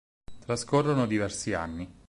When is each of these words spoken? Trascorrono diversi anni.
Trascorrono 0.39 1.05
diversi 1.05 1.53
anni. 1.53 1.87